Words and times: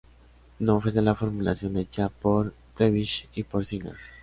No 0.57 0.81
fue 0.81 0.89
esa 0.89 1.03
la 1.03 1.13
formulación 1.13 1.77
hecha 1.77 2.09
por 2.09 2.55
Prebisch 2.75 3.27
y 3.35 3.43
por 3.43 3.67
Singer. 3.67 3.97